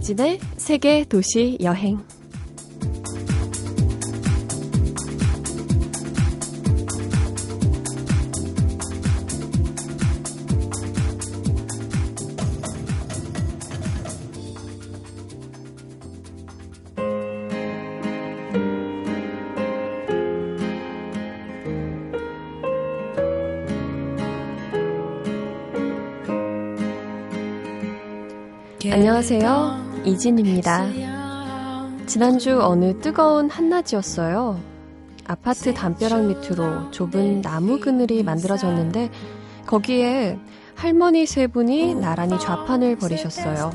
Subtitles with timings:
[0.00, 2.02] 이진의 세계 도시 여행.
[30.04, 30.88] 이진입니다.
[32.06, 34.58] 지난주 어느 뜨거운 한낮이었어요.
[35.26, 39.10] 아파트 담벼락 밑으로 좁은 나무 그늘이 만들어졌는데
[39.66, 40.38] 거기에
[40.74, 43.70] 할머니 세 분이 나란히 좌판을 벌이셨어요.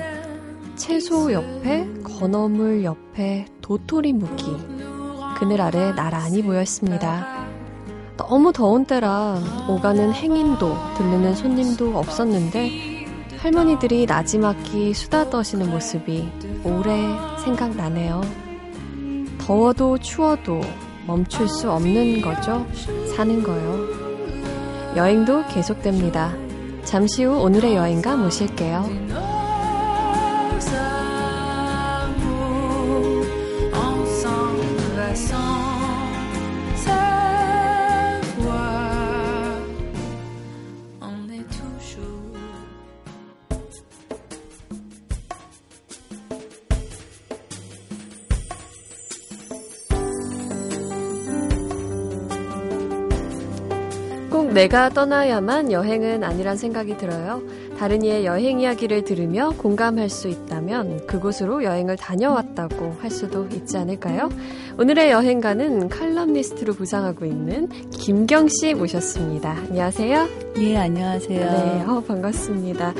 [0.75, 4.45] 채소 옆에 건어물 옆에 도토리 무기
[5.37, 7.45] 그늘 아래 나란히 모여 있습니다.
[8.17, 12.94] 너무 더운 때라 오가는 행인도 들르는 손님도 없었는데
[13.45, 16.27] 할머니들이 나지막히 수다 떠시는 모습이
[16.63, 16.97] 오래
[17.43, 18.21] 생각나네요.
[19.37, 20.61] 더워도 추워도
[21.05, 22.65] 멈출 수 없는 거죠.
[23.15, 24.95] 사는 거요.
[24.95, 26.33] 여행도 계속됩니다.
[26.85, 28.89] 잠시 후 오늘의 여행가 모실게요.
[54.55, 57.41] 내가 떠나야만 여행은 아니란 생각이 들어요.
[57.77, 64.29] 다른 이의 여행 이야기를 들으며 공감할 수 있다면 그곳으로 여행을 다녀왔다고 할 수도 있지 않을까요?
[64.79, 69.51] 오늘의 여행가는 칼럼니스트로 부상하고 있는 김경 씨 모셨습니다.
[69.67, 70.29] 안녕하세요.
[70.59, 71.51] 예, 안녕하세요.
[71.51, 72.93] 네, 어, 반갑습니다.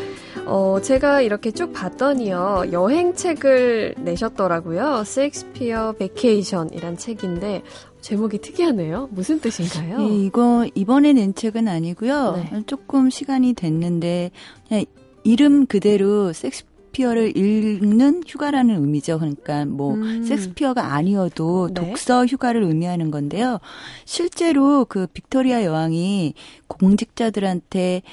[0.47, 5.03] 어, 제가 이렇게 쭉 봤더니요, 여행책을 내셨더라고요.
[5.05, 7.63] 셰익스피어 베케이션이란 책인데,
[8.05, 9.09] 제목이 특이하네요.
[9.11, 9.97] 무슨 뜻인가요?
[9.99, 12.33] 예, 이거 이번에 낸 책은 아니고요.
[12.51, 12.63] 네.
[12.67, 14.29] 조금 시간이 됐는데
[14.67, 14.85] 그냥
[15.23, 19.17] 이름 그대로 섹스피어를 읽는 휴가라는 의미죠.
[19.17, 20.23] 그러니까 뭐 음.
[20.23, 21.81] 섹스피어가 아니어도 네.
[21.81, 23.59] 독서 휴가를 의미하는 건데요.
[24.05, 26.35] 실제로 그 빅토리아 여왕이
[26.67, 28.03] 공직자들한테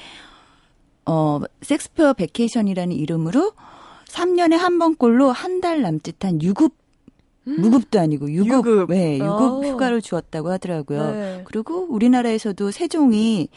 [1.05, 3.53] 어 섹스피어 베케이션이라는 이름으로
[4.07, 6.82] 3년에 한 번꼴로 한 달 남짓한 유급
[7.45, 8.91] 무급도 아니고 유급, 유급.
[8.91, 9.63] 네, 유급 어.
[9.63, 11.11] 휴가를 주었다고 하더라고요.
[11.13, 11.43] 네.
[11.45, 13.49] 그리고 우리나라에서도 세종이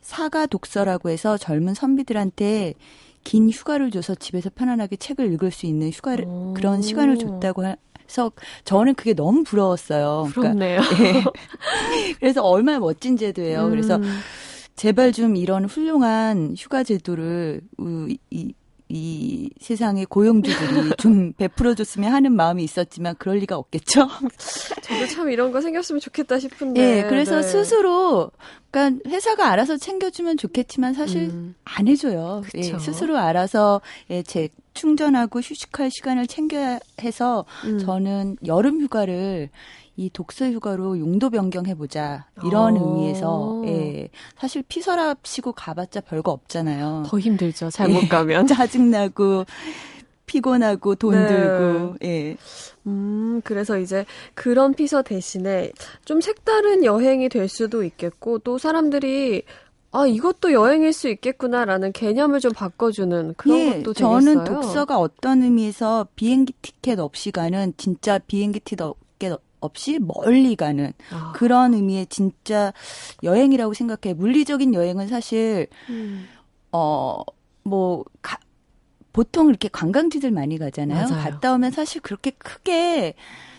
[0.00, 2.74] 사가 독서라고 해서 젊은 선비들한테
[3.22, 6.54] 긴 휴가를 줘서 집에서 편안하게 책을 읽을 수 있는 휴가를 오.
[6.54, 8.32] 그런 시간을 줬다고 해서
[8.64, 10.28] 저는 그게 너무 부러웠어요.
[10.30, 10.80] 그러니까 부럽네요.
[10.82, 11.32] 그러니까,
[11.90, 12.14] 네.
[12.20, 13.64] 그래서 얼마나 멋진 제도예요.
[13.64, 13.70] 음.
[13.70, 13.98] 그래서
[14.76, 18.52] 제발 좀 이런 훌륭한 휴가 제도를 이 이
[19.60, 24.08] 세상의 고용주들이 좀 베풀어줬으면 하는 마음이 있었지만 그럴 리가 없겠죠.
[24.82, 26.80] 저도 참 이런 거 생겼으면 좋겠다 싶은데.
[26.80, 27.42] 네, 그래서 네.
[27.42, 28.30] 스스로
[28.70, 31.54] 그러니까 회사가 알아서 챙겨주면 좋겠지만 사실 음.
[31.64, 32.42] 안 해줘요.
[32.56, 33.80] 예, 스스로 알아서
[34.10, 37.78] 예, 제 충전하고 휴식할 시간을 챙겨야 해서 음.
[37.78, 39.50] 저는 여름 휴가를
[39.96, 42.26] 이 독서 휴가로 용도 변경해 보자.
[42.44, 42.80] 이런 오.
[42.80, 42.96] 어.
[42.96, 44.08] 의미에서, 예.
[44.36, 47.04] 사실 피서랍 시고 가봤자 별거 없잖아요.
[47.06, 47.70] 더 힘들죠.
[47.70, 48.08] 잘못 예.
[48.08, 48.46] 가면.
[48.48, 49.44] 짜증나고,
[50.26, 51.26] 피곤하고, 돈 네.
[51.28, 52.36] 들고, 예.
[52.86, 55.70] 음, 그래서 이제 그런 피서 대신에
[56.04, 59.44] 좀 색다른 여행이 될 수도 있겠고, 또 사람들이
[59.96, 64.20] 아, 이것도 여행일 수 있겠구나라는 개념을 좀 바꿔주는 그런 예, 것도 되겠어요.
[64.20, 68.80] 저는 독서가 어떤 의미에서 비행기 티켓 없이 가는 진짜 비행기 티켓
[69.64, 71.32] 없이 멀리 가는 아.
[71.34, 72.72] 그런 의미의 진짜
[73.22, 74.14] 여행이라고 생각해.
[74.14, 76.28] 물리적인 여행은 사실 음.
[76.70, 78.04] 어뭐
[79.12, 81.08] 보통 이렇게 관광지들 많이 가잖아요.
[81.08, 81.22] 맞아요.
[81.22, 83.14] 갔다 오면 사실 그렇게 크게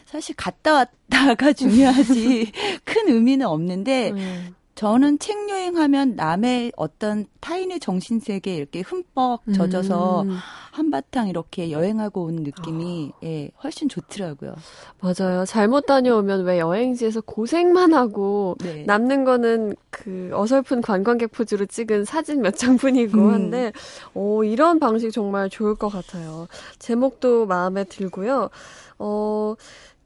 [0.05, 2.51] 사실 갔다 왔다가 중요하지
[2.83, 4.55] 큰 의미는 없는데 음.
[4.75, 10.37] 저는 책 여행하면 남의 어떤 타인의 정신 세계에 이렇게 흠뻑 젖어서 음.
[10.71, 13.19] 한바탕 이렇게 여행하고 온 느낌이 어.
[13.23, 14.53] 예, 훨씬 좋더라고요.
[14.99, 15.45] 맞아요.
[15.45, 18.83] 잘못 다녀오면 왜 여행지에서 고생만 하고 네.
[18.85, 23.33] 남는 거는 그 어설픈 관광객 포즈로 찍은 사진 몇 장뿐이고 음.
[23.33, 23.71] 한데
[24.13, 26.47] 오, 이런 방식 정말 좋을 것 같아요.
[26.79, 28.49] 제목도 마음에 들고요.
[28.99, 29.55] 어,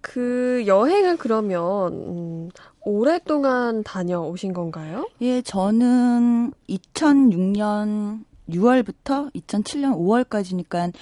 [0.01, 2.49] 그 여행을 그러면 음,
[2.81, 5.09] 오랫동안 다녀오신 건가요?
[5.21, 10.93] 예, 저는 2006년 6월부터 2007년 5월까지니까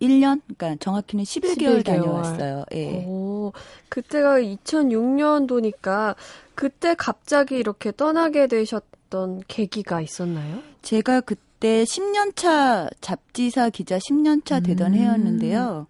[0.00, 0.42] 1년?
[0.56, 1.84] 그러니까 정확히는 11개월, 11개월.
[1.84, 2.64] 다녀왔어요.
[2.72, 3.04] 예.
[3.06, 3.52] 오,
[3.88, 6.16] 그때가 2006년도니까
[6.54, 10.60] 그때 갑자기 이렇게 떠나게 되셨던 계기가 있었나요?
[10.82, 14.98] 제가 그때 그때 10년차 잡지사 기자 10년차 되던 음.
[14.98, 15.86] 해였는데요.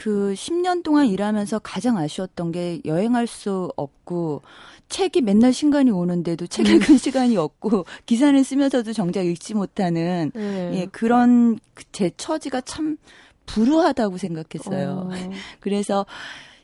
[0.00, 4.40] 그 10년 동안 일하면서 가장 아쉬웠던 게 여행할 수 없고
[4.88, 6.76] 책이 맨날 신간이 오는데도 책 음.
[6.76, 10.70] 읽을 시간이 없고 기사는 쓰면서도 정작 읽지 못하는 네.
[10.72, 11.58] 예, 그런
[11.92, 12.96] 제 처지가 참
[13.44, 15.10] 불우하다고 생각했어요.
[15.10, 15.10] 어.
[15.60, 16.06] 그래서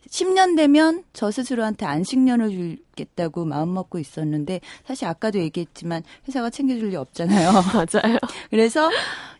[0.08, 7.50] 10년 되면 저 스스로한테 안식년을 주겠다고 마음먹고 있었는데 사실 아까도 얘기했지만 회사가 챙겨줄 리 없잖아요.
[7.74, 8.16] 맞아요.
[8.48, 8.88] 그래서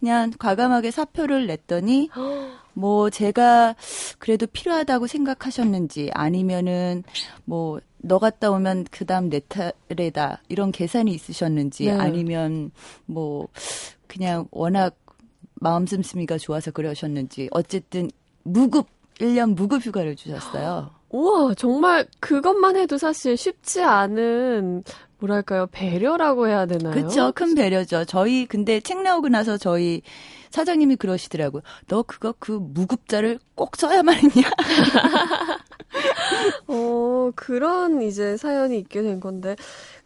[0.00, 2.10] 그냥 과감하게 사표를 냈더니
[2.76, 3.74] 뭐 제가
[4.18, 7.02] 그래도 필요하다고 생각하셨는지 아니면은
[7.44, 11.90] 뭐 너 갔다 오면 그다음 내 차례다 이런 계산이 있으셨는지 네.
[11.90, 12.70] 아니면
[13.04, 13.48] 뭐
[14.06, 14.96] 그냥 워낙
[15.54, 18.10] 마음 씀씀이가 좋아서 그러셨는지 어쨌든
[18.44, 18.86] 무급
[19.18, 20.90] 1년 무급 휴가를 주셨어요.
[21.10, 24.84] 우와, 정말 그것만 해도 사실 쉽지 않은
[25.18, 26.92] 뭐랄까요 배려라고 해야 되나요?
[26.92, 28.04] 그렇죠, 큰 배려죠.
[28.04, 30.02] 저희 근데 책 나오고 나서 저희
[30.56, 31.60] 사장님이 그러시더라고요.
[31.86, 34.50] 너 그거 그 무급자를 꼭 써야만 했냐?
[36.68, 39.54] 어 그런 이제 사연이 있게 된 건데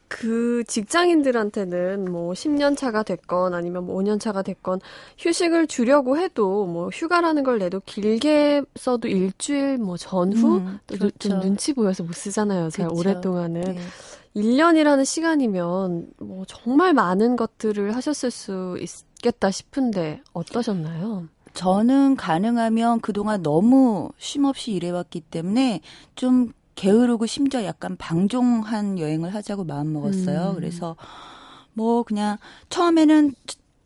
[0.08, 4.81] 그 직장인들한테는 뭐 10년 차가 됐건 아니면 뭐 5년 차가 됐건
[5.19, 11.11] 휴식을 주려고 해도 뭐 휴가라는 걸 내도 길게 써도 일주일 뭐 전후 음, 그렇죠.
[11.20, 12.70] 좀 눈치 보여서 못 쓰잖아요.
[12.70, 12.99] 잘 그렇죠.
[12.99, 13.61] 오랫동안은.
[13.61, 13.79] 네.
[14.35, 21.29] 1년이라는 시간이면 뭐 정말 많은 것들을 하셨을 수 있 겠다 싶은데 어떠셨나요?
[21.55, 25.81] 저는 가능하면 그동안 너무 쉼없이 일해왔기 때문에
[26.15, 30.51] 좀 게으르고 심지어 약간 방종한 여행을 하자고 마음 먹었어요.
[30.51, 30.55] 음.
[30.55, 30.97] 그래서
[31.75, 32.39] 뭐 그냥
[32.69, 33.35] 처음에는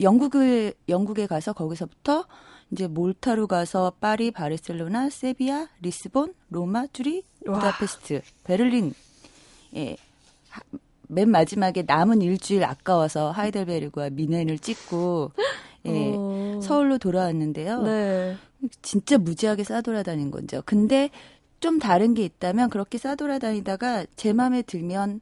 [0.00, 2.26] 영국을 영국에 가서 거기서부터
[2.70, 8.94] 이제 몰타로 가서 파리, 바르셀로나, 세비야, 리스본, 로마, 쭈리, 부다페스트, 베를린.
[9.76, 9.96] 예.
[11.14, 15.32] 맨 마지막에 남은 일주일 아까워서 하이델베르그와 미넨을 찍고
[15.86, 16.60] 예, 어.
[16.62, 17.82] 서울로 돌아왔는데요.
[17.82, 18.36] 네.
[18.82, 20.62] 진짜 무지하게 싸돌아다닌 거죠.
[20.64, 21.10] 근데
[21.60, 25.20] 좀 다른 게 있다면 그렇게 싸돌아다니다가 제 마음에 들면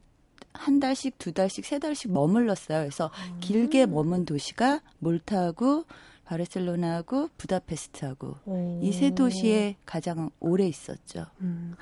[0.53, 2.79] 한 달씩, 두 달씩, 세 달씩 머물렀어요.
[2.81, 3.37] 그래서 음.
[3.39, 5.85] 길게 머문 도시가 몰타하고
[6.25, 8.35] 바르셀로나하고 부다페스트하고
[8.81, 11.25] 이 세 도시에 가장 오래 있었죠.
[11.41, 11.75] 음.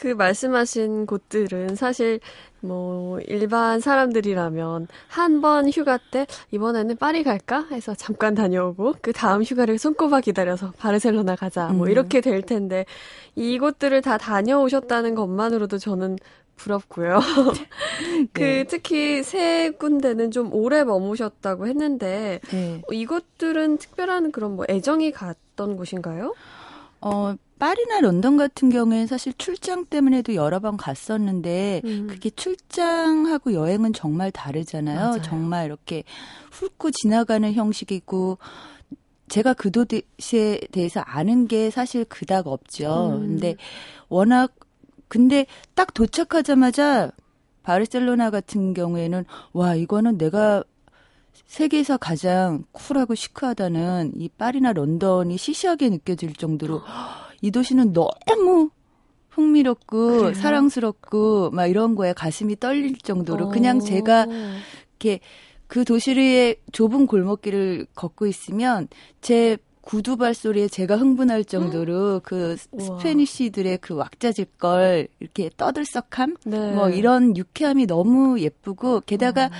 [0.00, 2.20] 그 말씀하신 곳들은 사실
[2.60, 9.42] 뭐 일반 사람들이라면 한 번 휴가 때 이번에는 파리 갈까 해서 잠깐 다녀오고 그 다음
[9.42, 11.90] 휴가를 손꼽아 기다려서 바르셀로나 가자 뭐 음.
[11.90, 12.86] 이렇게 될 텐데
[13.36, 16.16] 이곳들을 다 다녀오셨다는 것만으로도 저는
[16.56, 17.20] 부럽고요.
[18.32, 18.64] 그 네.
[18.64, 22.82] 특히 세 군데는 좀 오래 머무셨다고 했는데 네.
[22.90, 26.34] 이곳들은 특별한 그런 뭐 애정이 갔던 곳인가요?
[27.02, 32.06] 어, 파리나 런던 같은 경우에는 사실 출장 때문에도 여러 번 갔었는데 음.
[32.08, 34.98] 그게 출장하고 여행은 정말 다르잖아요.
[34.98, 35.22] 맞아요.
[35.22, 36.02] 정말 이렇게
[36.50, 38.38] 훑고 지나가는 형식이고
[39.28, 43.18] 제가 그 도시에 대해서 아는 게 사실 그닥 없죠.
[43.20, 43.26] 음.
[43.26, 43.56] 근데
[44.08, 44.52] 워낙
[45.08, 47.12] 근데 딱 도착하자마자
[47.62, 50.64] 바르셀로나 같은 경우에는 와 이거는 내가
[51.46, 56.80] 세계에서 가장 쿨하고 시크하다는 이 파리나 런던이 시시하게 느껴질 정도로
[57.40, 58.70] 이 도시는 너무
[59.30, 60.34] 흥미롭고 그래요?
[60.34, 63.48] 사랑스럽고 막 이런 거에 가슴이 떨릴 정도로 어.
[63.48, 64.26] 그냥 제가
[64.90, 65.20] 이렇게
[65.66, 68.88] 그 도시의 좁은 골목길을 걷고 있으면
[69.20, 76.72] 제 구두 발소리에 제가 흥분할 정도로 그 스페니쉬들의 그 왁자질 걸 이렇게 떠들썩함 네.
[76.72, 79.50] 뭐 이런 유쾌함이 너무 예쁘고 게다가 음.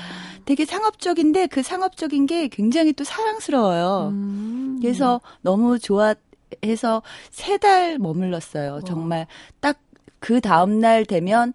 [0.45, 4.11] 되게 상업적인데 그 상업적인 게 굉장히 또 사랑스러워요.
[4.13, 4.79] 음.
[4.81, 6.15] 그래서 너무 좋아
[6.65, 8.81] 해서 세 달 머물렀어요.
[8.87, 9.27] 정말
[9.61, 9.79] 딱
[10.21, 11.55] 그 다음 날 되면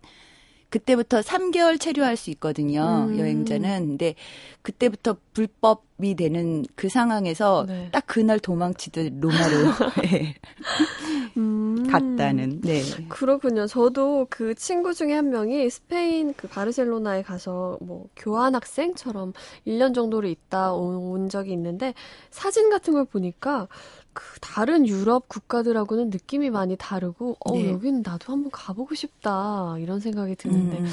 [0.70, 3.06] 그때부터 3개월 체류할 수 있거든요.
[3.10, 3.18] 음.
[3.20, 3.88] 여행자는.
[3.90, 4.16] 근데
[4.64, 7.90] 그때부터 불법이 되는 그 상황에서 네.
[7.92, 9.56] 딱 그날 도망치듯 로마로
[10.02, 10.36] 네.
[11.38, 11.88] 음.
[11.90, 12.60] 갔다는.
[12.62, 12.82] 네.
[13.08, 13.68] 그렇군요.
[13.68, 19.34] 저도 그 친구 중에 한 명이 스페인 그 바르셀로나에 가서 뭐 교환 학생처럼
[19.68, 21.94] 1년 정도를 있다 온 적이 있는데
[22.32, 23.68] 사진 같은 걸 보니까
[24.16, 27.70] 그 다른 유럽 국가들하고는 느낌이 많이 다르고 어 네.
[27.70, 30.88] 여기는 나도 한번 가보고 싶다 이런 생각이 드는데 음.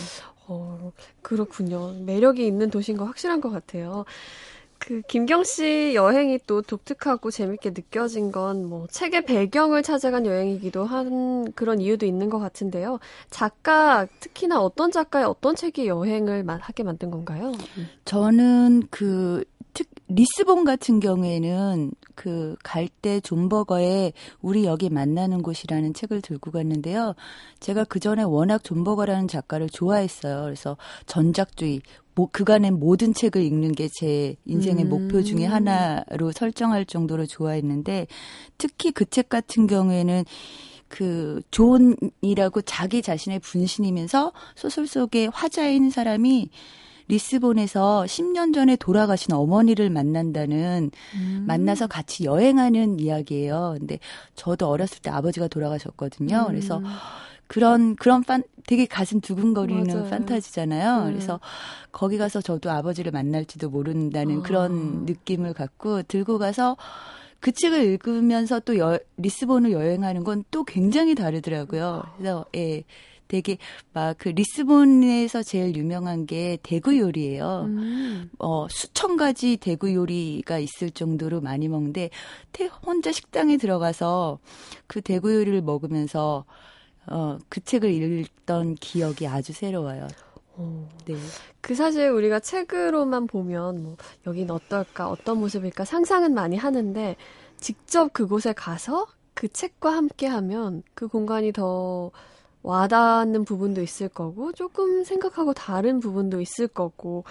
[0.49, 4.05] 어 그렇군요 매력이 있는 도시인 거 확실한 것 같아요.
[4.79, 11.53] 그 김경 씨 여행이 또 독특하고 재밌게 느껴진 건 뭐 책의 배경을 찾아간 여행이기도 한
[11.53, 12.99] 그런 이유도 있는 것 같은데요.
[13.31, 17.53] 작가 특히나 어떤 작가의 어떤 책이 여행을 하게 만든 건가요?
[18.05, 27.15] 저는 그 특, 리스본 같은 경우에는 그갈때 존버거에 우리 여기 만나는 곳이라는 책을 들고 갔는데요.
[27.61, 30.43] 제가 그 전에 워낙 존 버거라는 작가를 좋아했어요.
[30.43, 30.77] 그래서
[31.07, 31.81] 전작주의,
[32.15, 34.89] 뭐 그간의 모든 책을 읽는 게 제 인생의 음.
[34.91, 38.07] 목표 중의 하나로 설정할 정도로 좋아했는데
[38.59, 40.25] 특히 그 책 같은 경우에는
[40.89, 46.51] 그 존이라고 자기 자신의 분신이면서 소설 속에 화자인 사람이
[47.09, 51.45] 리스본에서 10년 전에 돌아가신 어머니를 만난다는 음.
[51.47, 53.77] 만나서 같이 여행하는 이야기예요.
[53.79, 53.99] 근데
[54.35, 56.37] 저도 어렸을 때 아버지가 돌아가셨거든요.
[56.37, 56.47] 음.
[56.49, 56.81] 그래서
[57.47, 60.09] 그런 그런 판 되게 가슴 두근거리는 맞아요.
[60.09, 61.03] 판타지잖아요.
[61.03, 61.11] 음.
[61.11, 61.41] 그래서
[61.91, 64.43] 거기 가서 저도 아버지를 만날지도 모른다는 어.
[64.43, 66.77] 그런 느낌을 갖고 들고 가서
[67.41, 72.05] 그 책을 읽으면서 또 여, 리스본을 여행하는 건 또 굉장히 다르더라고요.
[72.17, 72.85] 그래서 예.
[73.29, 73.59] 되게
[73.93, 77.65] 막 그 리스본에서 제일 유명한 게 대구 요리예요.
[77.67, 78.31] 음.
[78.39, 82.11] 어 수천 가지 대구 요리가 있을 정도로 많이 먹는데
[82.53, 84.39] 태, 혼자 식당에 들어가서
[84.87, 86.45] 그 대구 요리를 먹으면서
[87.07, 90.09] 어 그 책을 읽던 기억이 아주 새로워요.
[90.57, 90.87] 오.
[91.07, 91.17] 네.
[91.61, 97.17] 그 사실 우리가 책으로만 보면 뭐 여긴 어떨까 어떤 모습일까 상상은 많이 하는데
[97.59, 102.11] 직접 그곳에 가서 그 책과 함께 하면 그 공간이 더
[102.63, 107.25] 와닿는 부분도 있을 거고 조금 생각하고 다른 부분도 있을 거고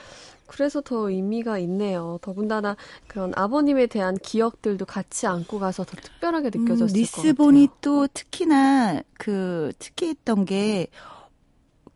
[0.47, 2.19] 그래서 더 의미가 있네요.
[2.21, 2.75] 더군다나
[3.07, 9.01] 그런 아버님에 대한 기억들도 같이 안고 가서 더 특별하게 음, 느껴졌을 음, 리스본이 또 특히나
[9.17, 10.87] 그 특이했던 게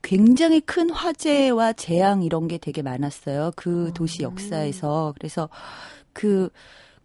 [0.01, 3.51] 굉장히 큰 화재와 재앙 이런 게 되게 많았어요.
[3.55, 4.31] 그 도시 음.
[4.31, 5.13] 역사에서.
[5.17, 5.49] 그래서
[6.13, 6.49] 그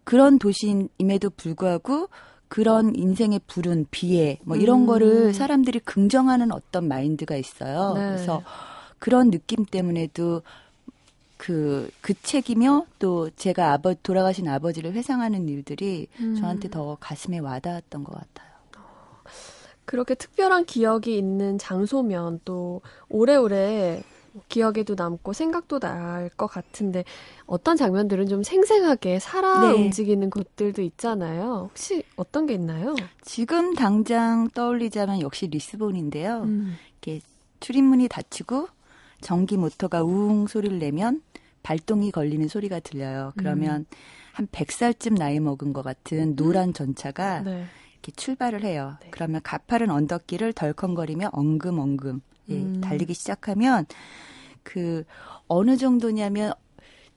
[0.05, 2.07] 그런 도시임에도 불구하고
[2.51, 4.85] 그런 인생의 불운, 비애, 뭐 이런 음.
[4.85, 7.93] 거를 사람들이 긍정하는 어떤 마인드가 있어요.
[7.93, 8.01] 네.
[8.01, 8.43] 그래서
[8.99, 10.41] 그런 느낌 때문에도
[11.37, 16.35] 그, 그 책이며 또 제가 아버, 돌아가신 아버지를 회상하는 일들이 음.
[16.35, 18.51] 저한테 더 가슴에 와닿았던 것 같아요.
[19.85, 24.03] 그렇게 특별한 기억이 있는 장소면 또 오래오래
[24.49, 27.03] 기억에도 남고 생각도 날 것 같은데
[27.45, 29.73] 어떤 장면들은 좀 생생하게 살아 네.
[29.73, 31.67] 움직이는 곳들도 있잖아요.
[31.69, 32.95] 혹시 어떤 게 있나요?
[33.21, 36.43] 지금 당장 떠올리자면 역시 리스본인데요.
[36.43, 36.75] 음.
[37.01, 37.21] 이렇게
[37.59, 38.67] 출입문이 닫히고
[39.19, 41.21] 전기 모터가 우웅 소리를 내면
[41.63, 43.33] 발동이 걸리는 소리가 들려요.
[43.35, 43.85] 그러면 음.
[44.33, 47.65] 한 100살쯤 나이 먹은 것 같은 노란 전차가 네.
[47.93, 48.95] 이렇게 출발을 해요.
[49.01, 49.09] 네.
[49.11, 52.81] 그러면 가파른 언덕길을 덜컹거리며 엉금엉금 예, 음.
[52.81, 53.85] 달리기 시작하면
[54.63, 55.03] 그
[55.47, 56.53] 어느 정도냐면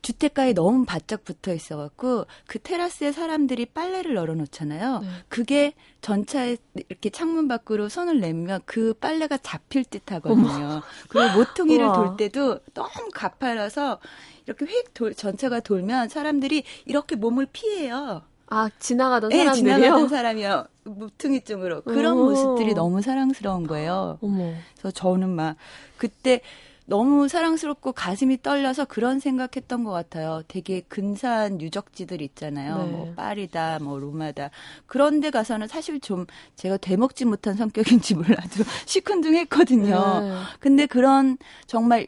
[0.04, 4.98] 주택가에 너무 바짝 붙어 있어갖고 그 테라스에 사람들이 빨래를 널어놓잖아요.
[5.00, 5.08] 네.
[5.28, 6.58] 그게 전차에
[6.90, 10.82] 이렇게 창문 밖으로 손을 내면 그 빨래가 잡힐 듯 하거든요.
[11.08, 13.98] 그리고 모퉁이를 돌 때도 너무 가파라서
[14.44, 18.22] 이렇게 휙 돌, 전차가 돌면 사람들이 이렇게 몸을 피해요.
[18.54, 19.74] 아 지나가던 네, 사람들이요?
[19.76, 20.66] 지나가던 사람이요.
[20.84, 22.26] 무퉁이 쪽으로 그런 오.
[22.26, 24.18] 모습들이 너무 사랑스러운 거예요.
[24.22, 24.52] 어머.
[24.78, 25.56] 그래서 저는 막
[25.96, 26.40] 그때
[26.86, 30.42] 너무 사랑스럽고 가슴이 떨려서 그런 생각했던 것 같아요.
[30.46, 32.78] 되게 근사한 유적지들 있잖아요.
[32.78, 32.84] 네.
[32.84, 34.50] 뭐 파리다, 뭐 로마다.
[34.86, 40.20] 그런데 가서는 사실 좀 제가 되먹지 못한 성격인지 몰라도 시큰둥했거든요.
[40.20, 40.34] 네.
[40.60, 42.06] 근데 그런 정말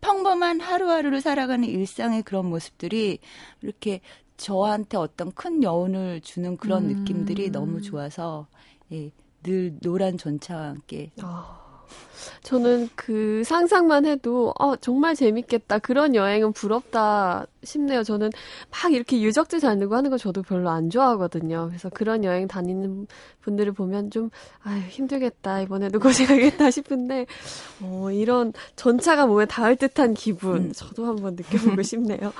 [0.00, 3.18] 평범한 하루하루를 살아가는 일상의 그런 모습들이
[3.62, 4.00] 이렇게
[4.36, 6.88] 저한테 어떤 큰 여운을 주는 그런 음.
[6.88, 8.46] 느낌들이 너무 좋아서
[8.92, 9.10] 예,
[9.42, 11.60] 늘 노란 전차와 함께 아.
[12.42, 15.78] 저는 그 상상만 해도 어, 정말 재밌겠다.
[15.78, 18.02] 그런 여행은 부럽다 싶네요.
[18.02, 18.30] 저는
[18.70, 21.66] 막 이렇게 유적지 다니고 하는 거 저도 별로 안 좋아하거든요.
[21.68, 23.06] 그래서 그런 여행 다니는
[23.40, 24.30] 분들을 보면 좀
[24.62, 25.62] 아유 힘들겠다.
[25.62, 27.26] 이번에도 고생하겠다 싶은데
[27.82, 30.72] 어, 이런 전차가 몸에 닿을 듯한 기분 음.
[30.72, 32.32] 저도 한번 느껴보고 싶네요.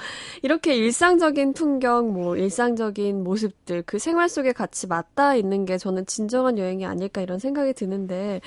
[0.43, 6.59] 이렇게 일상적인 풍경, 뭐 일상적인 모습들 그 생활 속에 같이 맞닿아 있는 게 저는 진정한
[6.59, 8.41] 여행이 아닐까 이런 생각이 드는데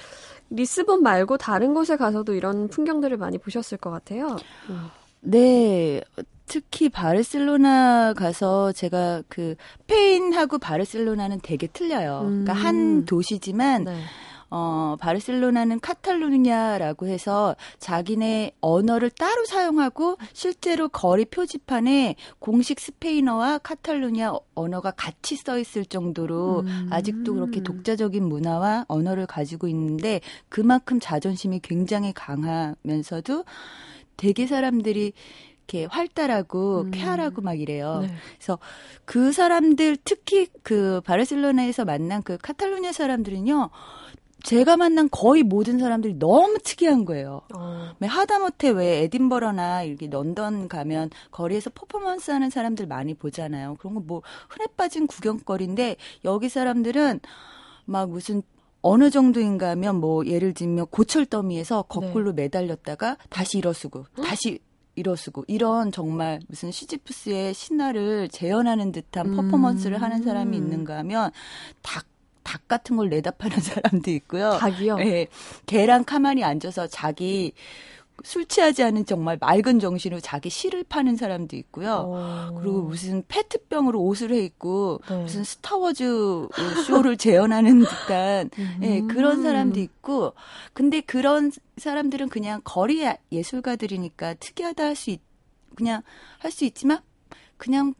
[0.50, 4.38] 리스본 말고 다른 곳에 가서도 이런 풍경들을 많이 보셨을 것 같아요.
[4.69, 4.89] 음.
[5.21, 6.01] 네.
[6.45, 12.21] 특히 바르셀로나 가서 제가 그 스페인하고 바르셀로나는 되게 틀려요.
[12.21, 12.45] 음.
[12.45, 13.05] 그러니까 한 음.
[13.05, 14.01] 도시지만 네.
[14.50, 24.92] 어, 바르셀로나는 카탈루냐라고 해서 자기네 언어를 따로 사용하고 실제로 거리 표지판에 공식 스페인어와 카탈루냐 언어가
[24.92, 26.88] 같이 써 있을 정도로 음.
[26.92, 33.44] 아직도 그렇게 독자적인 문화와 언어를 가지고 있는데 그만큼 자존심이 굉장히 강하면서도
[34.16, 35.13] 되게 사람들이
[35.68, 36.92] 이렇게 활달하고 음.
[36.92, 38.00] 쾌활하고 막 이래요.
[38.01, 38.16] 네.
[38.38, 38.58] 그래서
[39.04, 43.70] 그 사람들 특히 그 바르셀로나에서 만난 그 카탈루냐 사람들은요.
[44.44, 47.41] 제가 만난 거의 모든 사람들이 너무 특이한 거예요.
[47.53, 47.91] 어.
[48.01, 53.75] 하다못해 왜 에딘버러나 이렇게 런던 가면 거리에서 퍼포먼스 하는 사람들 많이 보잖아요.
[53.79, 57.20] 그런 거 뭐 흔해 빠진 구경거리인데 여기 사람들은
[57.86, 58.41] 막 무슨
[58.82, 62.44] 어느 정도인가 하면 뭐 예를 들면 고철 더미에서 거꾸로 네.
[62.44, 64.60] 매달렸다가 다시 일어서고 다시
[64.96, 69.36] 일어서고 이런 정말 무슨 시지프스의 신화를 재현하는 듯한 음.
[69.36, 71.32] 퍼포먼스를 하는 사람이 있는가 하면
[71.82, 72.06] 닭
[72.48, 74.51] 닭 같은 걸 내다 파는 사람도 있고요.
[74.58, 74.98] 닭이요?
[75.01, 75.27] 예.
[75.66, 77.51] 개랑 가만히 앉아서 자기
[78.24, 81.92] 술 취하지 않은 정말 맑은 정신으로 자기 시를 파는 사람도 있고요.
[82.08, 82.16] 오.
[82.16, 82.58] 어.
[82.60, 85.22] 그리고 무슨 페트병으로 옷을 해 입고 네.
[85.24, 86.48] 무슨 스타워즈
[86.88, 88.50] 쇼를 재현하는 듯한
[88.82, 89.08] 예, 음.
[89.08, 90.34] 그런 사람도 있고
[90.74, 95.22] 근데 그런 사람들은 그냥 거리 예술가들이니까 특이하다 할 수 있,
[95.75, 96.01] 그냥
[96.39, 97.00] 할 수 있지만
[97.58, 97.94] 그냥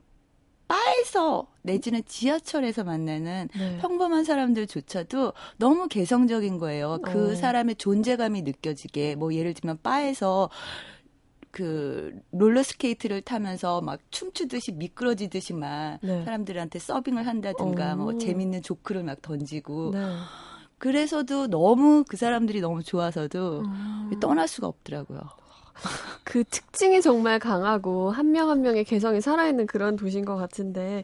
[0.68, 3.77] 바에서 내지는 지하철에서 만나는 네.
[3.79, 6.97] 평범한 사람들조차도 너무 개성적인 거예요.
[7.03, 7.36] 그 어.
[7.36, 10.50] 사람의 존재감이 느껴지게 뭐 예를 들면 바에서
[11.51, 16.24] 그 롤러스케이트를 타면서 막 춤추듯이 미끄러지듯이 막 네.
[16.24, 17.97] 사람들한테 서빙을 한다든가 오.
[17.97, 20.00] 뭐 재밌는 조크를 막 던지고 네.
[20.77, 24.12] 그래서도 너무 그 사람들이 너무 좋아서도 음.
[24.19, 25.19] 떠날 수가 없더라고요.
[26.24, 31.03] 그 특징이 정말 강하고 한 명한 한 명의 개성이 살아있는 그런 도시인 것 같은데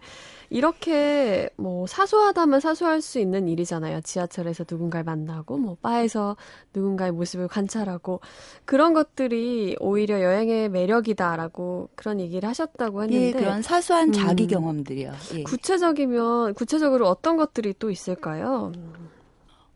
[0.49, 4.01] 이렇게 뭐 사소하다면 사소할 수 있는 일이잖아요.
[4.01, 6.35] 지하철에서 누군가를 만나고 뭐 바에서
[6.73, 8.21] 누군가의 모습을 관찰하고
[8.65, 15.13] 그런 것들이 오히려 여행의 매력이다라고 그런 얘기를 하셨다고 했는데 예, 그런 사소한 자기 음, 경험들이요.
[15.35, 15.43] 예.
[15.43, 18.71] 구체적이면 구체적으로 어떤 것들이 또 있을까요?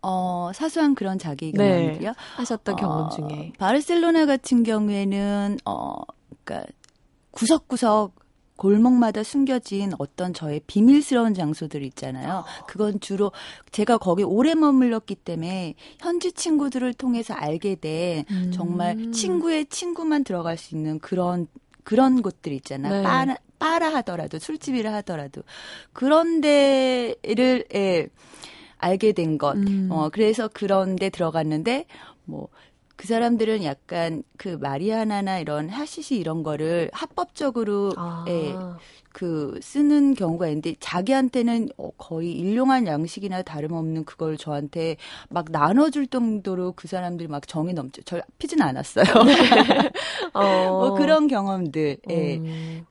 [0.07, 2.09] 어, 사소한 그런 자기 경험들이요.
[2.11, 3.51] 네, 하셨던 어, 경험 중에.
[3.57, 5.95] 바르셀로나 같은 경우에는, 어,
[6.43, 6.65] 그니까,
[7.31, 8.15] 구석구석
[8.55, 12.43] 골목마다 숨겨진 어떤 저의 비밀스러운 장소들 있잖아요.
[12.67, 13.31] 그건 주로
[13.71, 18.51] 제가 거기 오래 머물렀기 때문에 현지 친구들을 통해서 알게 된 음.
[18.51, 21.47] 정말 친구의 친구만 들어갈 수 있는 그런
[21.83, 22.93] 그런 곳들 있잖아요.
[22.93, 23.03] 네.
[23.03, 25.43] 빠라, 빠라 하더라도 술집이라 하더라도
[25.93, 28.09] 그런 데를 예.
[28.77, 29.55] 알게 된 것.
[29.57, 29.89] 음.
[29.91, 31.85] 어, 그래서 그런 데 들어갔는데,
[32.25, 32.49] 뭐,
[32.97, 38.25] 그 사람들은 약간 그 마리아나나 이런 하시시 이런 거를 합법적으로 아.
[38.27, 38.55] 예,
[39.13, 44.97] 그 쓰는 경우가 있는데 자기한테는 어, 거의 일용할 양식이나 다름없는 그걸 저한테
[45.29, 48.01] 막 나눠줄 정도로 그 사람들이 막 정이 넘쳐.
[48.01, 49.05] 절 피진 않았어요.
[50.33, 50.69] 어.
[50.69, 51.97] 뭐 그런 경험들.
[52.09, 52.37] 예.
[52.37, 52.85] 음.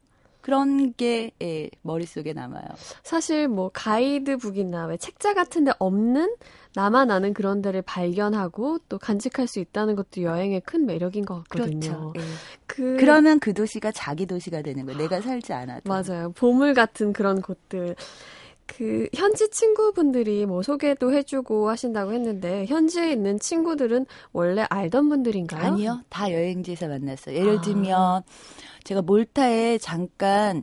[0.47, 2.63] 그런 게 예, 머릿속에 남아요.
[3.03, 6.37] 사실 뭐 가이드북이나 왜 책자 같은 데 없는
[6.77, 11.81] 나만 아는 그런 데를 발견하고 또 간직할 수 있다는 것도 여행의 큰 매력인 것 같거든요.
[11.81, 12.13] 그렇죠.
[12.19, 12.21] 예.
[12.69, 14.97] 그 그러면 그 도시가 자기 도시가 되는 거예요.
[14.99, 15.83] 내가 살지 않아도.
[15.93, 16.31] 맞아요.
[16.31, 17.97] 보물 같은 그런 곳들.
[18.67, 25.73] 그 현지 친구분들이 뭐 소개도 해주고 하신다고 했는데 현지에 있는 친구들은 원래 알던 분들인가요?
[25.73, 27.37] 아니요, 다 여행지에서 만났어요.
[27.37, 27.61] 예를 아.
[27.61, 28.23] 들면
[28.85, 30.63] 제가 몰타에 잠깐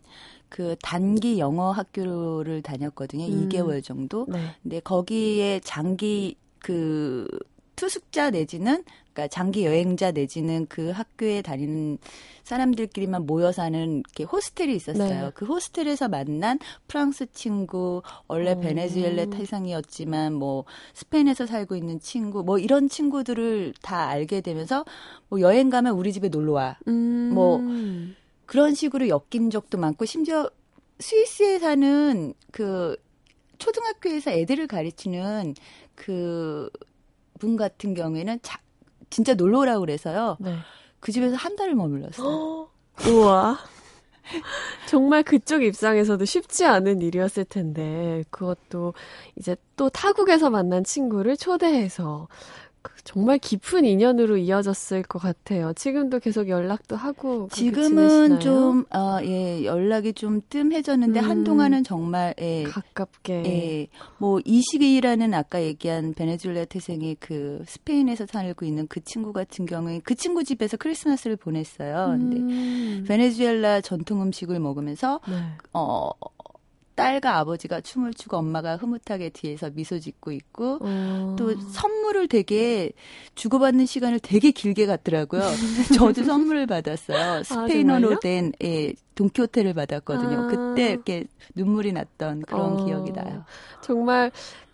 [0.49, 3.25] 그 단기 영어 학교를 다녔거든요.
[3.25, 3.49] 음.
[3.49, 4.25] 2개월 정도.
[4.29, 4.39] 네.
[4.61, 7.27] 근데 거기에 장기 그
[7.83, 11.97] 투숙자 내지는 그러니까 장기 여행자 내지는 그 학교에 다니는
[12.45, 15.25] 사람들끼리만 모여 사는 이렇게 호스텔이 있었어요.
[15.25, 15.31] 네.
[15.35, 18.59] 그 호스텔에서 만난 프랑스 친구, 원래 오.
[18.61, 24.85] 베네수엘라 태상이었지만 뭐 스페인에서 살고 있는 친구, 뭐 이런 친구들을 다 알게 되면서
[25.27, 26.77] 뭐 여행 가면 우리 집에 놀러 와.
[26.87, 27.31] 음.
[27.33, 27.59] 뭐
[28.45, 30.49] 그런 식으로 엮인 적도 많고 심지어
[30.99, 32.95] 스위스에 사는 그
[33.57, 35.55] 초등학교에서 애들을 가르치는
[35.95, 36.69] 그
[37.43, 38.57] 분 같은 경우에는 자,
[39.09, 40.37] 진짜 놀러 오라고 그래서요.
[40.39, 40.55] 네.
[41.01, 42.69] 그 집에서 한 달을 머물렀어요.
[43.11, 43.59] 우와.
[44.87, 48.93] 정말 그쪽 입장에서도 쉽지 않은 일이었을 텐데, 그것도
[49.35, 52.62] 이제 또 타국에서 만난 친구를 초대해서 그
[53.03, 55.73] 정말 깊은 인연으로 이어졌을 것 같아요.
[55.73, 62.63] 지금도 계속 연락도 하고 지금은 좀 어, 예, 연락이 좀 뜸해졌는데 음, 한동안은 정말 예,
[62.63, 69.65] 가깝게 예, 뭐 이시기라는 아까 얘기한 베네수엘라 태생이 그 스페인에서 살고 있는 그 친구 같은
[69.65, 72.17] 경우에 그 친구 집에서 크리스마스를 보냈어요.
[72.17, 73.03] 근데 음.
[73.07, 75.35] 베네수엘라 전통 음식을 먹으면서 네.
[75.73, 76.09] 어
[76.95, 81.35] 딸과 아버지가 춤을 추고 엄마가 흐뭇하게 뒤에서 미소 짓고 있고 어.
[81.37, 82.91] 또 선물을 되게
[83.35, 85.41] 주고받는 시간을 되게 길게 갔더라고요.
[85.97, 87.17] 저도 선물을 받았어요.
[87.17, 90.41] 아, 스페인어로 아, 된 예, 동키호테를 받았거든요.
[90.41, 90.47] 아.
[90.47, 91.25] 그때 이렇게
[91.55, 92.85] 눈물이 났던 그런 어.
[92.85, 93.43] 기억이 나요.
[93.81, 94.31] 정말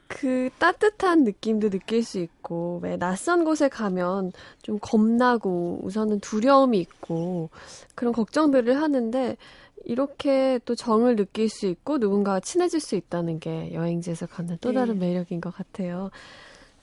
[0.10, 4.32] 그 따뜻한 느낌도 느낄 수 있고 왜 낯선 곳에 가면
[4.63, 7.51] 좀 겁나고 우선은 두려움이 있고
[7.93, 9.38] 그런 걱정들을 하는데
[9.85, 14.99] 이렇게 또 정을 느낄 수 있고 누군가와 친해질 수 있다는 게 여행지에서 갖는 또 다른
[14.99, 15.07] 네.
[15.07, 16.11] 매력인 것 같아요.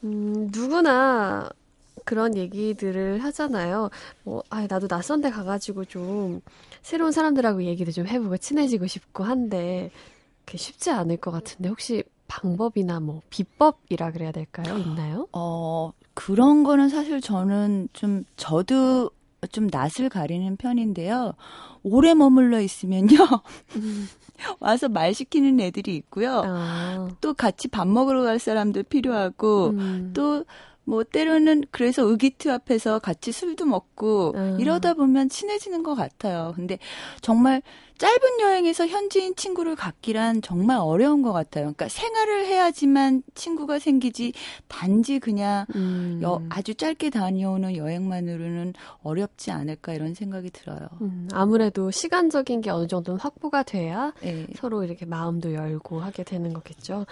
[0.04, 1.48] 음, 누구나
[2.04, 3.90] 그런 얘기들을 하잖아요.
[4.22, 6.40] 뭐, 아, 나도 낯선 데 가가지고 좀
[6.82, 9.90] 새로운 사람들하고 얘기도 좀 해보고 친해지고 싶고 한데,
[10.44, 14.76] 그게 쉽지 않을 것 같은데, 혹시 방법이나 뭐, 비법이라 그래야 될까요?
[14.78, 15.26] 있나요?
[15.32, 19.10] 어, 그런 거는 사실 저는 좀, 저도
[19.46, 21.34] 좀 낯을 가리는 편인데요.
[21.82, 23.16] 오래 머물러 있으면요.
[24.60, 26.42] 와서 말 시키는 애들이 있고요.
[26.44, 27.08] 아.
[27.20, 30.12] 또 같이 밥 먹으러 갈 사람도 필요하고, 음.
[30.14, 34.56] 또뭐 때로는 그래서 의기투 합해서 같이 술도 먹고 음.
[34.60, 36.52] 이러다 보면 친해지는 것 같아요.
[36.56, 36.78] 근데
[37.20, 37.62] 정말
[37.98, 41.64] 짧은 여행에서 현지인 친구를 갖기란 정말 어려운 것 같아요.
[41.64, 44.32] 그러니까 생활을 해야지만 친구가 생기지
[44.68, 46.20] 단지 그냥 음.
[46.22, 50.88] 여, 아주 짧게 다녀오는 여행만으로는 어렵지 않을까 이런 생각이 들어요.
[51.00, 54.46] 음, 아무래도 시간적인 게 어느 정도는 확보가 돼야 네.
[54.56, 57.06] 서로 이렇게 마음도 열고 하게 되는 거겠죠.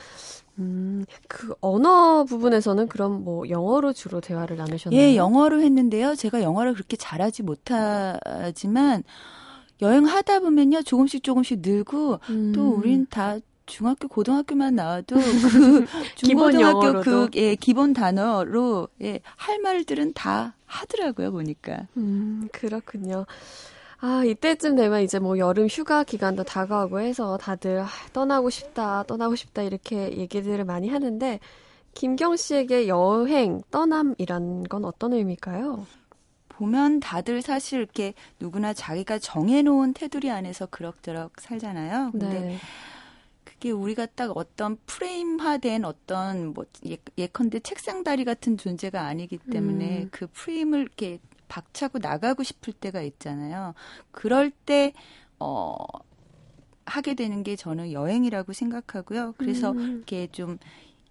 [0.58, 5.00] 음, 그 언어 부분에서는 그럼 뭐 영어로 주로 대화를 나누셨나요?
[5.00, 6.14] 예, 영어로 했는데요.
[6.14, 9.02] 제가 영어를 그렇게 잘하지 못하지만
[9.80, 10.82] 여행하다 보면요.
[10.82, 12.52] 조금씩 조금씩 늘고 음.
[12.54, 20.12] 또 우린 다 중학교 고등학교만 나와도 그 중고등학교 그 예, 기본 단어로 예, 할 말들은
[20.14, 21.87] 다 하더라고요, 보니까.
[21.96, 23.26] 음, 그렇군요.
[24.00, 29.34] 아, 이때쯤 되면 이제 뭐 여름 휴가 기간도 다가오고 해서 다들 아, 떠나고 싶다, 떠나고
[29.34, 31.40] 싶다 이렇게 얘기들을 많이 하는데
[31.94, 35.87] 김경 씨에게 여행, 떠남이란 건 어떤 의미일까요?
[36.56, 42.12] 보면 다들 사실 이렇게 누구나 자기가 정해놓은 테두리 안에서 그럭저럭 살잖아요.
[42.12, 42.58] 근데 네.
[43.44, 50.02] 그게 우리가 딱 어떤 프레임화된 어떤 뭐 예, 예컨대 책상 다리 같은 존재가 아니기 때문에
[50.02, 50.08] 음.
[50.10, 53.74] 그 프레임을 이렇게 박차고 나가고 싶을 때가 있잖아요.
[54.10, 54.92] 그럴 때,
[55.38, 55.76] 어,
[56.86, 59.34] 하게 되는 게 저는 여행이라고 생각하고요.
[59.38, 59.96] 그래서 음.
[59.96, 60.58] 이렇게 좀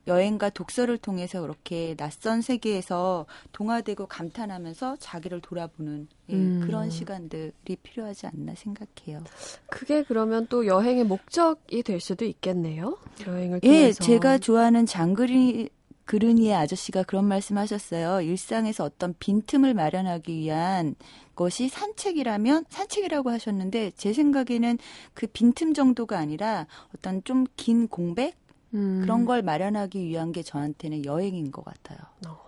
[0.08, 6.62] 여행과 독서를 통해서 그렇게 낯선 세계에서 동화되고 감탄하면서 자기를 돌아보는 예, 음.
[6.66, 9.24] 그런 시간들이 필요하지 않나 생각해요.
[9.68, 12.98] 그게 그러면 또 여행의 목적이 될 수도 있겠네요.
[13.26, 13.88] 여행을 통해서.
[13.88, 15.70] 예, 제가 좋아하는 장그리
[16.06, 18.22] 그르니의 아저씨가 그런 말씀하셨어요.
[18.22, 20.96] 일상에서 어떤 빈틈을 마련하기 위한
[21.36, 24.78] 것이 산책이라면 산책이라고 하셨는데 제 생각에는
[25.14, 28.36] 그 빈틈 정도가 아니라 어떤 좀 긴 공백
[28.74, 29.02] 음.
[29.02, 32.00] 그런 걸 마련하기 위한 게 저한테는 여행인 것 같아요.
[32.28, 32.42] 어.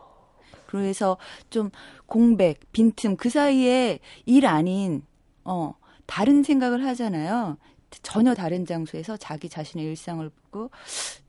[0.65, 1.17] 그래서
[1.49, 1.69] 좀
[2.05, 5.03] 공백, 빈틈 그 사이에 일 아닌
[5.43, 7.57] 어 다른 생각을 하잖아요.
[8.01, 10.71] 전혀 다른 장소에서 자기 자신의 일상을 보고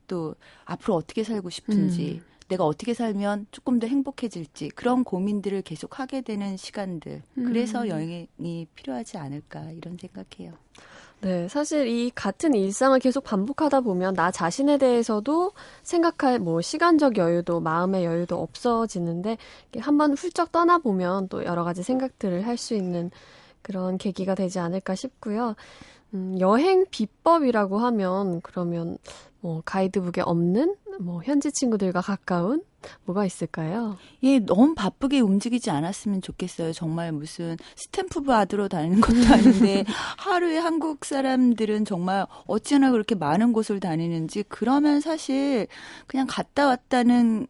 [0.06, 2.37] 또 앞으로 어떻게 살고 싶은지 음.
[2.48, 7.22] 내가 어떻게 살면 조금 더 행복해질지 그런 고민들을 계속 하게 되는 시간들.
[7.38, 7.44] 음.
[7.44, 10.54] 그래서 여행이 필요하지 않을까 이런 생각해요.
[11.22, 15.52] 네, 사실 이 같은 일상을 계속 반복하다 보면 나 자신에 대해서도
[15.83, 19.38] 생각할 뭐 시간적 여유도 마음의 여유도 없어지는데
[19.79, 23.11] 한번 훌쩍 떠나보면 또 여러 가지 생각들을 할 수 있는
[23.62, 25.57] 그런 계기가 되지 않을까 싶고요.
[26.14, 28.98] 음, 여행 비법이라고 하면 그러면
[29.46, 32.64] 뭐 가이드북에 없는 뭐 현지 친구들과 가까운
[33.04, 33.96] 뭐가 있을까요?
[34.24, 36.72] 예, 너무 바쁘게 움직이지 않았으면 좋겠어요.
[36.72, 39.85] 정말 무슨 스탬프 받으러 다니는 것도 아닌데
[40.18, 45.68] 하루에 한국 사람들은 정말 어찌나 그렇게 많은 곳을 다니는지 그러면 사실
[46.09, 47.46] 그냥 갔다 왔다는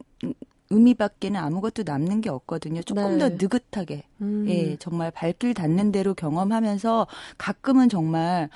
[0.68, 2.82] 의미밖에는 아무것도 남는 게 없거든요.
[2.82, 3.18] 조금 네.
[3.18, 4.44] 더 느긋하게, 음.
[4.48, 7.06] 예, 정말 발길 닿는 대로 경험하면서
[7.38, 8.50] 가끔은 정말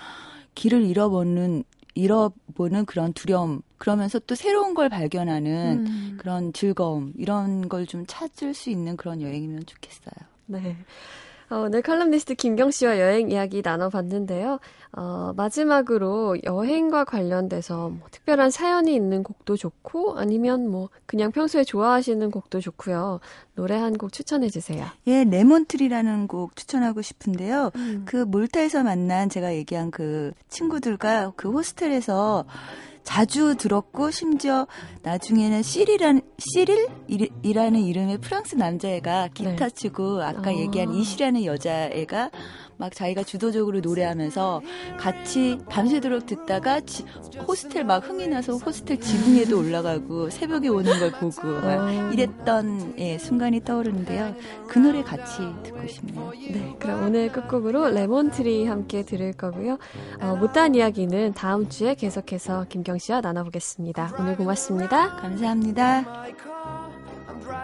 [0.57, 6.17] 길을 잃어버는 잃어보는 그런 두려움, 그러면서 또 새로운 걸 발견하는 음.
[6.19, 10.29] 그런 즐거움, 이런 걸 좀 찾을 수 있는 그런 여행이면 좋겠어요.
[10.47, 10.77] 네.
[11.51, 14.61] 어, 오늘 칼럼니스트 김경 씨와 여행 이야기 나눠봤는데요.
[14.93, 22.31] 어, 마지막으로 여행과 관련돼서 뭐 특별한 사연이 있는 곡도 좋고 아니면 뭐 그냥 평소에 좋아하시는
[22.31, 23.21] 곡도 좋고요.
[23.57, 24.87] 노래 한 곡 추천해 주세요.
[25.09, 27.71] 예, 레몬트리라는 곡 추천하고 싶은데요.
[27.75, 28.03] 음.
[28.07, 32.45] 그 몰타에서 만난 제가 얘기한 그 친구들과 그 호스텔에서
[33.03, 34.67] 자주 들었고 심지어
[35.03, 39.75] 나중에는 시리란 시릴이라는 이름의 프랑스 남자애가 기타 네.
[39.75, 40.55] 치고 아까 어.
[40.55, 42.31] 얘기한 이시라는 여자애가
[42.81, 44.63] 막 자기가 주도적으로 노래하면서
[44.99, 47.05] 같이 밤새도록 듣다가 지,
[47.47, 52.11] 호스텔 막 흥이 나서 호스텔 지붕에도 올라가고 새벽에 오는 걸 보고 막 어.
[52.11, 54.35] 이랬던 예, 순간이 떠오르는데요.
[54.67, 56.33] 그 노래 같이 듣고 싶네요.
[56.51, 59.79] 네, 그럼 오늘 끝곡으로 Lemon Tree 함께 들을 거고요.
[60.23, 64.15] 어, 못다한 이야기는 다음 주에 계속해서 김경 씨와 나눠보겠습니다.
[64.19, 65.17] 오늘 고맙습니다.
[65.17, 66.80] 감사합니다.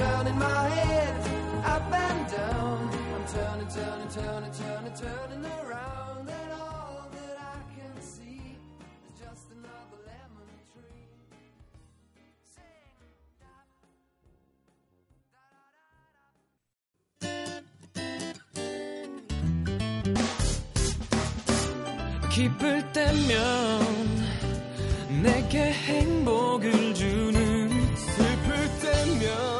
[0.00, 1.14] Turning my head
[1.62, 2.78] up and down.
[3.14, 9.44] I'm turning, turning, turning, turning, turning around, and all that I can see is just
[9.56, 11.04] another lemon tree.
[22.30, 23.36] 기쁠 때면
[25.22, 28.48] 내게 행복을 주는 슬플
[28.80, 29.59] 때면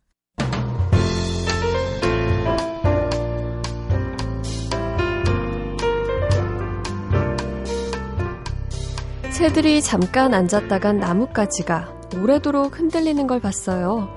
[9.41, 14.07] 새들이 잠깐 앉았다간 나뭇가지가 오래도록 흔들리는 걸 봤어요.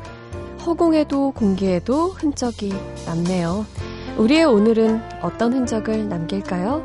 [0.67, 2.75] 허공에도 공기에도 흔적이
[3.07, 3.65] 남네요.
[4.19, 6.85] 우리의 오늘은 어떤 흔적을 남길까요?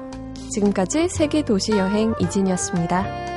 [0.54, 3.29] 지금까지 세계 도시 여행 이진이었습니다.